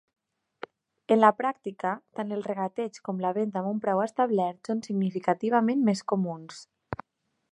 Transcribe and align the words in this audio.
En 1.15 1.19
la 1.19 1.29
pràctica, 1.41 1.91
tant 2.19 2.31
el 2.37 2.41
regateig 2.47 2.97
com 3.09 3.21
la 3.25 3.33
venda 3.37 3.61
amb 3.61 3.71
un 3.73 3.83
preu 3.85 4.03
establert 4.07 4.71
són 4.73 4.83
significativament 4.89 5.87
més 5.91 6.05
comuns. 6.15 6.65